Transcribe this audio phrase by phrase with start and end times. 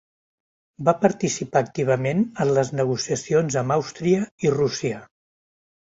[0.87, 5.09] Va participar activament en les negociacions amb Àustria i Rússia.